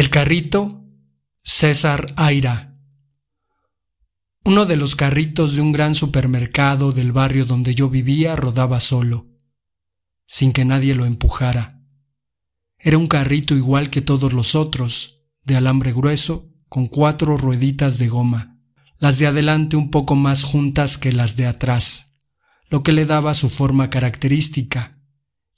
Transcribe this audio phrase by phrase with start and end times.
[0.00, 0.82] El carrito
[1.42, 2.74] César Aira.
[4.46, 9.26] Uno de los carritos de un gran supermercado del barrio donde yo vivía rodaba solo,
[10.26, 11.82] sin que nadie lo empujara.
[12.78, 18.08] Era un carrito igual que todos los otros, de alambre grueso, con cuatro rueditas de
[18.08, 18.58] goma,
[18.96, 22.16] las de adelante un poco más juntas que las de atrás,
[22.70, 24.98] lo que le daba su forma característica,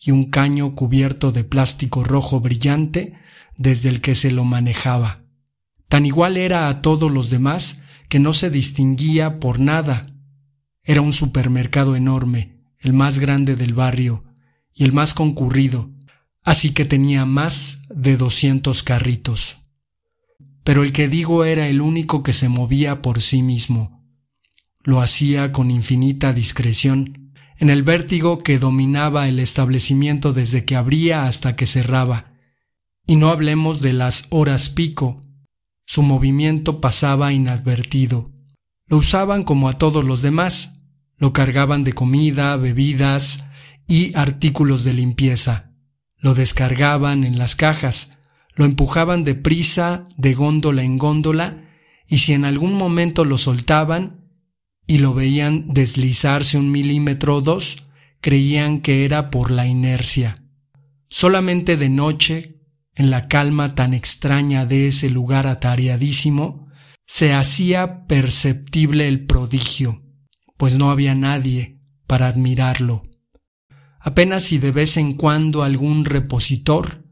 [0.00, 3.21] y un caño cubierto de plástico rojo brillante
[3.56, 5.22] desde el que se lo manejaba.
[5.88, 10.06] Tan igual era a todos los demás que no se distinguía por nada.
[10.82, 14.24] Era un supermercado enorme, el más grande del barrio
[14.74, 15.90] y el más concurrido,
[16.42, 19.58] así que tenía más de doscientos carritos.
[20.64, 24.04] Pero el que digo era el único que se movía por sí mismo.
[24.84, 31.26] Lo hacía con infinita discreción, en el vértigo que dominaba el establecimiento desde que abría
[31.26, 32.31] hasta que cerraba.
[33.06, 35.22] Y no hablemos de las horas pico,
[35.86, 38.30] su movimiento pasaba inadvertido.
[38.86, 40.78] Lo usaban como a todos los demás.
[41.18, 43.44] Lo cargaban de comida, bebidas
[43.86, 45.72] y artículos de limpieza.
[46.16, 48.16] Lo descargaban en las cajas.
[48.54, 51.64] Lo empujaban deprisa de góndola en góndola
[52.08, 54.28] y si en algún momento lo soltaban
[54.86, 57.84] y lo veían deslizarse un milímetro o dos,
[58.20, 60.42] creían que era por la inercia.
[61.08, 62.51] Solamente de noche,
[62.94, 66.68] en la calma tan extraña de ese lugar atareadísimo,
[67.06, 70.02] se hacía perceptible el prodigio,
[70.56, 73.02] pues no había nadie para admirarlo.
[74.00, 77.02] Apenas si de vez en cuando algún repositor,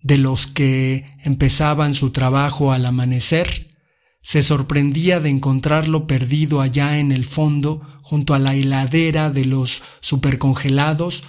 [0.00, 3.76] de los que empezaban su trabajo al amanecer,
[4.22, 9.82] se sorprendía de encontrarlo perdido allá en el fondo junto a la heladera de los
[10.00, 11.24] supercongelados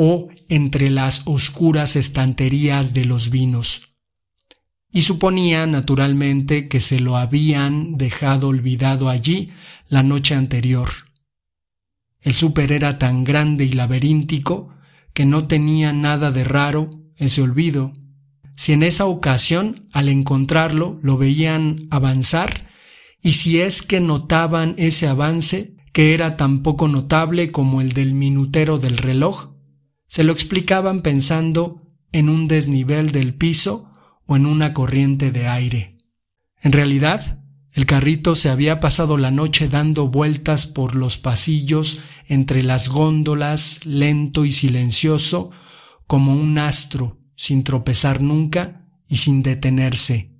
[0.00, 3.96] o entre las oscuras estanterías de los vinos.
[4.92, 9.50] Y suponía, naturalmente, que se lo habían dejado olvidado allí
[9.88, 10.88] la noche anterior.
[12.20, 14.72] El súper era tan grande y laberíntico
[15.14, 17.92] que no tenía nada de raro ese olvido.
[18.54, 22.68] Si en esa ocasión, al encontrarlo, lo veían avanzar,
[23.20, 28.14] y si es que notaban ese avance, que era tan poco notable como el del
[28.14, 29.57] minutero del reloj,
[30.08, 31.76] se lo explicaban pensando
[32.12, 33.90] en un desnivel del piso
[34.26, 35.98] o en una corriente de aire.
[36.60, 37.38] En realidad,
[37.72, 43.78] el carrito se había pasado la noche dando vueltas por los pasillos entre las góndolas,
[43.84, 45.50] lento y silencioso,
[46.06, 50.32] como un astro, sin tropezar nunca y sin detenerse.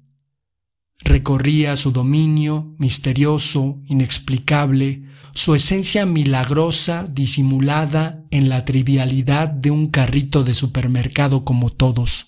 [1.05, 5.05] Recorría su dominio, misterioso, inexplicable,
[5.35, 12.27] su esencia milagrosa disimulada en la trivialidad de un carrito de supermercado como todos.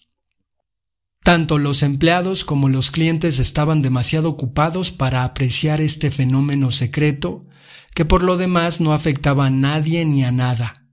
[1.23, 7.47] Tanto los empleados como los clientes estaban demasiado ocupados para apreciar este fenómeno secreto
[7.95, 10.87] que por lo demás no afectaba a nadie ni a nada.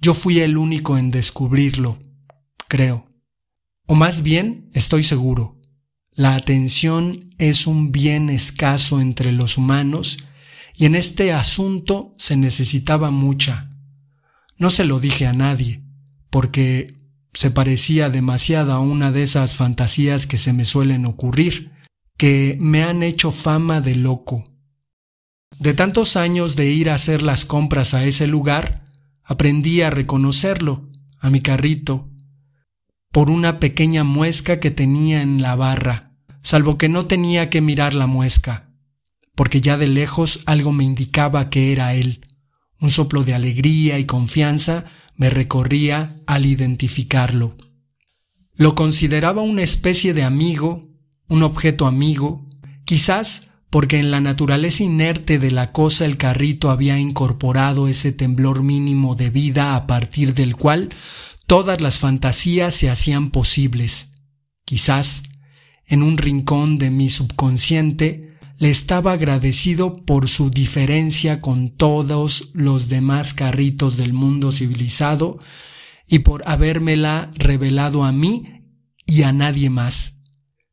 [0.00, 1.98] Yo fui el único en descubrirlo,
[2.68, 3.06] creo.
[3.86, 5.58] O más bien, estoy seguro.
[6.10, 10.18] La atención es un bien escaso entre los humanos
[10.74, 13.70] y en este asunto se necesitaba mucha.
[14.56, 15.82] No se lo dije a nadie,
[16.30, 16.96] porque
[17.34, 21.72] se parecía demasiado a una de esas fantasías que se me suelen ocurrir,
[22.16, 24.44] que me han hecho fama de loco.
[25.58, 28.90] De tantos años de ir a hacer las compras a ese lugar,
[29.22, 30.88] aprendí a reconocerlo,
[31.18, 32.08] a mi carrito,
[33.12, 36.12] por una pequeña muesca que tenía en la barra,
[36.42, 38.71] salvo que no tenía que mirar la muesca
[39.34, 42.26] porque ya de lejos algo me indicaba que era él.
[42.80, 47.56] Un soplo de alegría y confianza me recorría al identificarlo.
[48.54, 50.88] Lo consideraba una especie de amigo,
[51.28, 52.48] un objeto amigo,
[52.84, 58.62] quizás porque en la naturaleza inerte de la cosa el carrito había incorporado ese temblor
[58.62, 60.90] mínimo de vida a partir del cual
[61.46, 64.12] todas las fantasías se hacían posibles.
[64.66, 65.22] Quizás,
[65.86, 68.31] en un rincón de mi subconsciente,
[68.62, 75.40] le estaba agradecido por su diferencia con todos los demás carritos del mundo civilizado
[76.06, 78.62] y por habérmela revelado a mí
[79.04, 80.20] y a nadie más.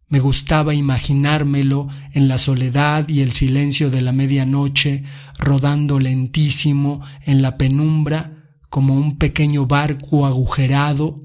[0.07, 5.03] Me gustaba imaginármelo en la soledad y el silencio de la medianoche,
[5.39, 11.21] rodando lentísimo en la penumbra como un pequeño barco agujerado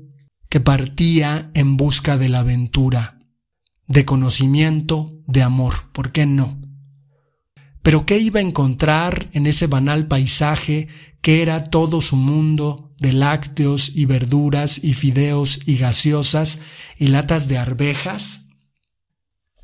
[0.49, 3.13] que partía en busca de la aventura
[3.86, 6.60] de conocimiento, de amor, ¿por qué no?
[7.82, 10.88] Pero ¿qué iba a encontrar en ese banal paisaje
[11.20, 16.60] que era todo su mundo de lácteos y verduras y fideos y gaseosas
[16.98, 18.48] y latas de arvejas?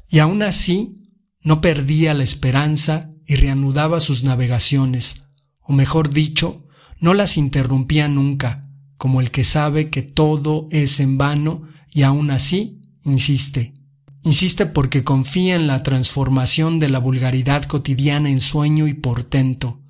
[0.09, 1.01] Y aún así,
[1.41, 5.23] no perdía la esperanza y reanudaba sus navegaciones,
[5.63, 6.67] o mejor dicho,
[6.99, 8.69] no las interrumpía nunca,
[8.99, 13.80] como el que sabe que todo es en vano y aún así insiste.
[14.23, 19.81] Insiste porque confía en la transformación de la vulgaridad cotidiana en sueño y portento.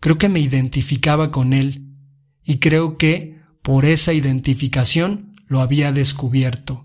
[0.00, 1.86] Creo que me identificaba con él,
[2.44, 6.84] y creo que, por esa identificación, lo había descubierto.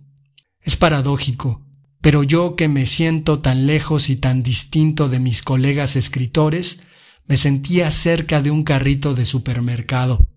[0.62, 1.66] Es paradójico,
[2.00, 6.84] pero yo que me siento tan lejos y tan distinto de mis colegas escritores,
[7.26, 10.28] me sentía cerca de un carrito de supermercado.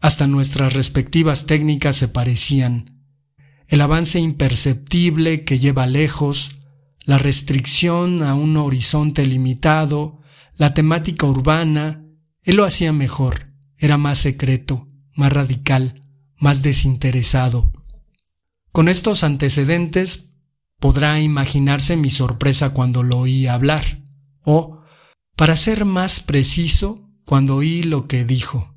[0.00, 2.99] Hasta nuestras respectivas técnicas se parecían.
[3.70, 6.56] El avance imperceptible que lleva lejos,
[7.04, 10.22] la restricción a un horizonte limitado,
[10.56, 12.04] la temática urbana,
[12.42, 16.02] él lo hacía mejor, era más secreto, más radical,
[16.36, 17.70] más desinteresado.
[18.72, 20.32] Con estos antecedentes
[20.80, 24.02] podrá imaginarse mi sorpresa cuando lo oí hablar,
[24.42, 24.82] o,
[25.36, 28.74] para ser más preciso, cuando oí lo que dijo.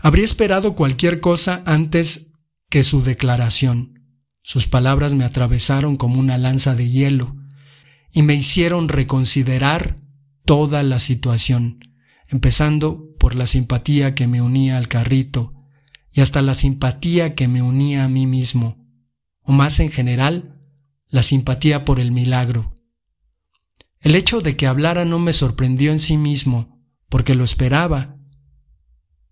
[0.00, 2.29] Habría esperado cualquier cosa antes
[2.70, 4.06] que su declaración.
[4.42, 7.36] Sus palabras me atravesaron como una lanza de hielo
[8.12, 9.98] y me hicieron reconsiderar
[10.46, 11.80] toda la situación,
[12.28, 15.52] empezando por la simpatía que me unía al carrito
[16.12, 18.84] y hasta la simpatía que me unía a mí mismo,
[19.42, 20.60] o más en general,
[21.08, 22.74] la simpatía por el milagro.
[24.00, 28.16] El hecho de que hablara no me sorprendió en sí mismo, porque lo esperaba,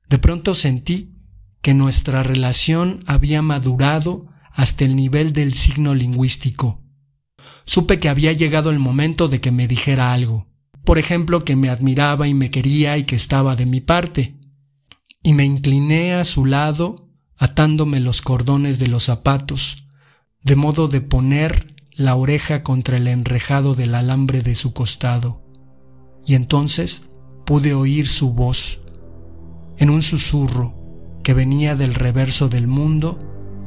[0.09, 1.18] de pronto sentí
[1.63, 6.83] que nuestra relación había madurado hasta el nivel del signo lingüístico.
[7.65, 10.49] Supe que había llegado el momento de que me dijera algo,
[10.89, 14.39] por ejemplo, que me admiraba y me quería y que estaba de mi parte.
[15.23, 19.87] Y me incliné a su lado, atándome los cordones de los zapatos,
[20.43, 25.45] de modo de poner la oreja contra el enrejado del alambre de su costado.
[26.25, 27.11] Y entonces
[27.45, 28.81] pude oír su voz,
[29.77, 30.78] en un susurro
[31.29, 33.19] que venía del reverso del mundo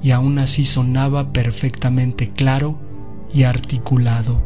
[0.02, 2.80] y aún así sonaba perfectamente claro
[3.32, 4.42] y articulado.